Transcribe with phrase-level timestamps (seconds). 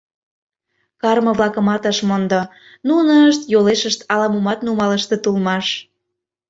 [1.01, 2.41] Карме-влакымат ыш мондо:
[2.87, 5.67] нунышт йолешышт ала-момат нумалыштыт улмаш!